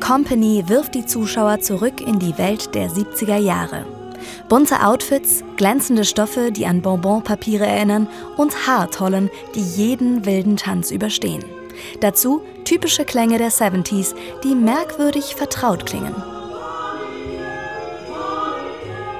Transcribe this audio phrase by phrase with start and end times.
[0.00, 3.84] Company wirft die Zuschauer zurück in die Welt der 70er Jahre.
[4.48, 8.08] Bunte Outfits, glänzende Stoffe, die an Bonbonpapiere erinnern
[8.38, 11.44] und Haartollen, die jeden wilden Tanz überstehen.
[12.00, 16.14] Dazu typische Klänge der 70s, die merkwürdig vertraut klingen.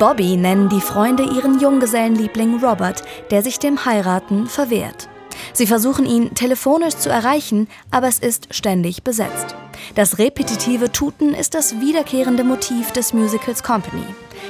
[0.01, 5.11] Bobby nennen die Freunde ihren Junggesellenliebling Robert, der sich dem Heiraten verwehrt.
[5.53, 9.55] Sie versuchen ihn telefonisch zu erreichen, aber es ist ständig besetzt.
[9.97, 14.07] Das repetitive Tuten ist das wiederkehrende Motiv des Musicals Company.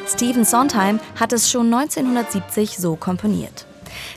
[0.06, 3.66] Stephen Sondheim hat es schon 1970 so komponiert.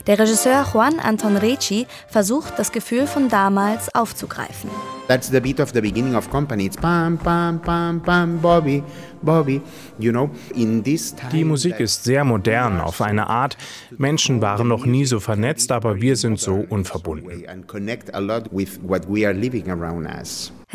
[0.06, 4.70] Der Regisseur Juan Anton Ricci versucht, das Gefühl von damals aufzugreifen.
[5.06, 6.64] That's the beat of the beginning of Company.
[6.64, 8.82] It's pam, pam, pam, pam, Bobby,
[9.20, 9.60] Bobby.
[9.98, 13.58] You know, in this time Die Musik ist sehr modern auf eine Art.
[13.98, 17.44] Menschen waren noch nie so vernetzt, aber wir sind so unverbunden.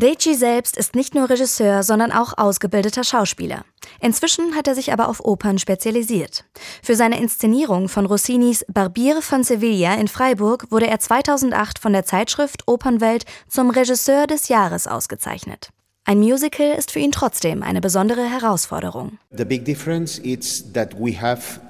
[0.01, 3.65] Ricci selbst ist nicht nur Regisseur, sondern auch ausgebildeter Schauspieler.
[4.01, 6.45] Inzwischen hat er sich aber auf Opern spezialisiert.
[6.83, 12.05] Für seine Inszenierung von Rossinis Barbier von Sevilla in Freiburg wurde er 2008 von der
[12.05, 15.69] Zeitschrift Opernwelt zum Regisseur des Jahres ausgezeichnet.
[16.05, 19.19] Ein Musical ist für ihn trotzdem eine besondere Herausforderung.
[19.29, 21.61] The big difference is that we have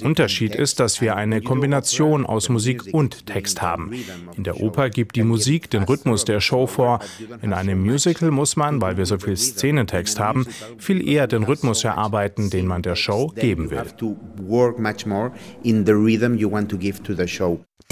[0.00, 3.92] Der Unterschied ist, dass wir eine Kombination aus Musik und Text haben.
[4.36, 7.00] In der Oper gibt die Musik den Rhythmus der Show vor.
[7.42, 10.46] In einem Musical muss man, weil wir so viel Szenentext haben,
[10.78, 13.82] viel eher den Rhythmus erarbeiten, den man der Show geben will.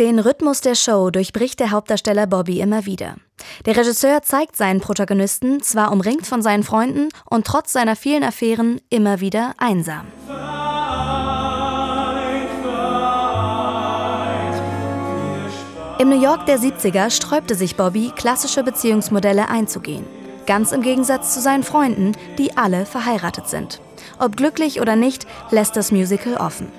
[0.00, 3.16] Den Rhythmus der Show durchbricht der Hauptdarsteller Bobby immer wieder.
[3.66, 8.80] Der Regisseur zeigt seinen Protagonisten, zwar umringt von seinen Freunden und trotz seiner vielen Affären,
[8.88, 10.06] immer wieder einsam.
[15.98, 20.06] Im New York der 70er sträubte sich Bobby, klassische Beziehungsmodelle einzugehen.
[20.46, 23.82] Ganz im Gegensatz zu seinen Freunden, die alle verheiratet sind.
[24.18, 26.72] Ob glücklich oder nicht, lässt das Musical offen.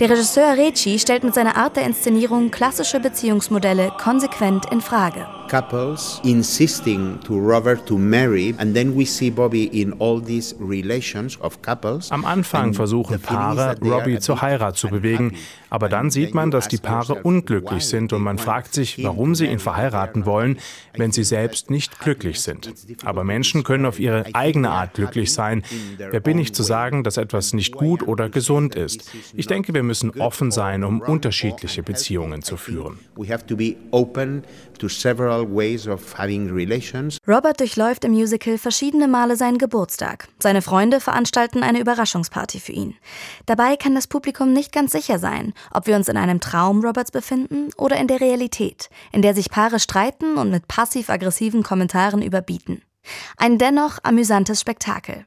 [0.00, 5.26] Der Regisseur Ricci stellt mit seiner Art der Inszenierung klassische Beziehungsmodelle konsequent in Frage.
[5.54, 11.40] Couples insisting to Robert to marry, and then we see Bobby in all these relations
[11.40, 12.10] of couples.
[12.10, 15.36] Am Anfang versuchen Paare, Robbie zur Heirat zu bewegen,
[15.70, 19.46] aber dann sieht man, dass die Paare unglücklich sind und man fragt sich, warum sie
[19.46, 20.58] ihn verheiraten wollen,
[20.96, 22.72] wenn sie selbst nicht glücklich sind.
[23.04, 25.62] Aber Menschen können auf ihre eigene Art glücklich sein.
[25.98, 29.08] Wer bin ich zu sagen, dass etwas nicht gut oder gesund ist?
[29.34, 32.98] Ich denke, wir müssen offen sein, um unterschiedliche Beziehungen zu führen.
[33.16, 34.42] We have to be open
[34.78, 35.43] to several
[37.26, 40.28] Robert durchläuft im Musical verschiedene Male seinen Geburtstag.
[40.38, 42.96] Seine Freunde veranstalten eine Überraschungsparty für ihn.
[43.46, 47.10] Dabei kann das Publikum nicht ganz sicher sein, ob wir uns in einem Traum Roberts
[47.10, 52.82] befinden oder in der Realität, in der sich Paare streiten und mit passiv-aggressiven Kommentaren überbieten.
[53.36, 55.26] Ein dennoch amüsantes Spektakel.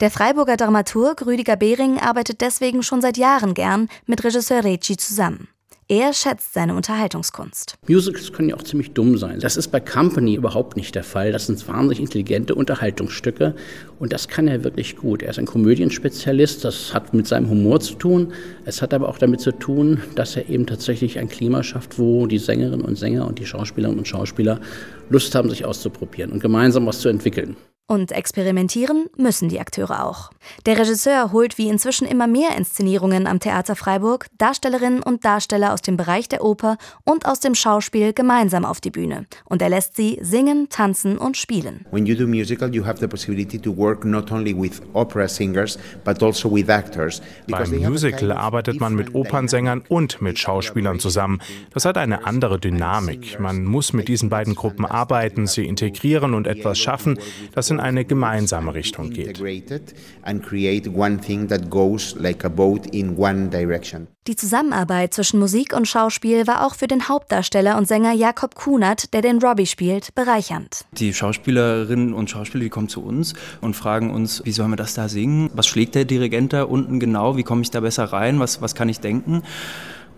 [0.00, 5.48] Der Freiburger Dramaturg Rüdiger Behring arbeitet deswegen schon seit Jahren gern mit Regisseur Ricci zusammen.
[5.90, 7.78] Er schätzt seine Unterhaltungskunst.
[7.88, 9.40] Musicals können ja auch ziemlich dumm sein.
[9.40, 11.32] Das ist bei Company überhaupt nicht der Fall.
[11.32, 13.54] Das sind wahnsinnig intelligente Unterhaltungsstücke
[13.98, 15.22] und das kann er wirklich gut.
[15.22, 18.34] Er ist ein Komödienspezialist, das hat mit seinem Humor zu tun.
[18.66, 22.26] Es hat aber auch damit zu tun, dass er eben tatsächlich ein Klima schafft, wo
[22.26, 24.60] die Sängerinnen und Sänger und die Schauspielerinnen und Schauspieler
[25.08, 27.56] Lust haben, sich auszuprobieren und gemeinsam was zu entwickeln.
[27.90, 30.30] Und experimentieren müssen die Akteure auch.
[30.66, 35.80] Der Regisseur holt wie inzwischen immer mehr Inszenierungen am Theater Freiburg Darstellerinnen und Darsteller aus
[35.80, 39.26] dem Bereich der Oper und aus dem Schauspiel gemeinsam auf die Bühne.
[39.46, 41.86] Und er lässt sie singen, tanzen und spielen.
[41.90, 45.78] When you do musical, you have the possibility to work not only with opera singers,
[46.04, 47.22] but also with actors.
[47.48, 51.40] Beim Musical arbeitet man mit Opernsängern und mit Schauspielern zusammen.
[51.72, 53.40] Das hat eine andere Dynamik.
[53.40, 57.18] Man muss mit diesen beiden Gruppen arbeiten, sie integrieren und etwas schaffen,
[57.54, 59.38] das in eine gemeinsame Richtung geht.
[59.38, 59.44] In.
[64.26, 69.14] Die Zusammenarbeit zwischen Musik und Schauspiel war auch für den Hauptdarsteller und Sänger Jakob Kunert,
[69.14, 70.84] der den Robbie spielt, bereichernd.
[70.92, 74.94] Die Schauspielerinnen und Schauspieler, die kommen zu uns und fragen uns, wie sollen wir das
[74.94, 75.50] da singen?
[75.54, 77.36] Was schlägt der Dirigent da unten genau?
[77.36, 78.38] Wie komme ich da besser rein?
[78.38, 79.42] Was, was kann ich denken?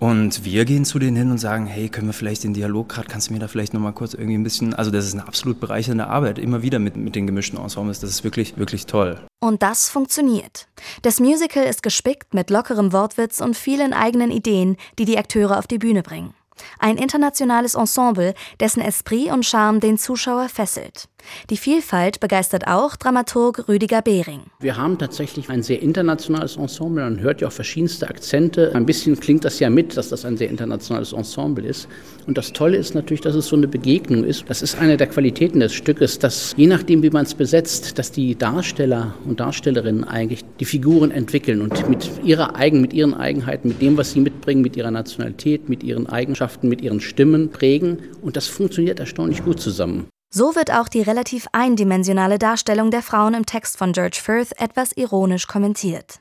[0.01, 3.07] Und wir gehen zu denen hin und sagen, hey, können wir vielleicht den Dialog gerade,
[3.07, 5.61] kannst du mir da vielleicht nochmal kurz irgendwie ein bisschen, also das ist eine absolut
[5.61, 9.21] bereichernde Arbeit, immer wieder mit, mit den gemischten Ensembles, das ist wirklich, wirklich toll.
[9.41, 10.69] Und das funktioniert.
[11.03, 15.67] Das Musical ist gespickt mit lockerem Wortwitz und vielen eigenen Ideen, die die Akteure auf
[15.67, 16.33] die Bühne bringen.
[16.79, 21.09] Ein internationales Ensemble, dessen Esprit und Charme den Zuschauer fesselt.
[21.51, 24.41] Die Vielfalt begeistert auch Dramaturg Rüdiger Behring.
[24.61, 27.03] Wir haben tatsächlich ein sehr internationales Ensemble.
[27.03, 28.75] Man hört ja auch verschiedenste Akzente.
[28.75, 31.89] Ein bisschen klingt das ja mit, dass das ein sehr internationales Ensemble ist.
[32.27, 34.45] Und das Tolle ist natürlich, dass es so eine Begegnung ist.
[34.49, 38.13] Das ist eine der Qualitäten des Stückes, dass je nachdem, wie man es besetzt, dass
[38.13, 43.69] die Darsteller und Darstellerinnen eigentlich die Figuren entwickeln und mit ihrer Eigen, mit ihren Eigenheiten,
[43.69, 47.99] mit dem, was sie mitbringen, mit ihrer Nationalität, mit ihren Eigenschaften, mit ihren Stimmen prägen.
[48.23, 50.07] Und das funktioniert erstaunlich gut zusammen.
[50.33, 54.93] So wird auch die relativ eindimensionale Darstellung der Frauen im Text von George Firth etwas
[54.93, 56.21] ironisch kommentiert.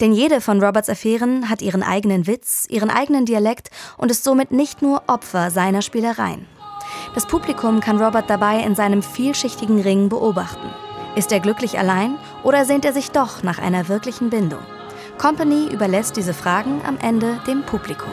[0.00, 3.68] Denn jede von Roberts Affären hat ihren eigenen Witz, ihren eigenen Dialekt
[3.98, 6.46] und ist somit nicht nur Opfer seiner Spielereien.
[7.14, 10.70] Das Publikum kann Robert dabei in seinem vielschichtigen Ring beobachten.
[11.14, 14.62] Ist er glücklich allein oder sehnt er sich doch nach einer wirklichen Bindung?
[15.18, 18.08] Company überlässt diese Fragen am Ende dem Publikum.